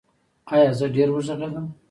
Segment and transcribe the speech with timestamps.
[0.53, 1.65] ایا زه ډیر وغږیدم؟